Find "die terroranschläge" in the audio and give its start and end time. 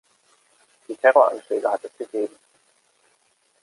0.87-1.69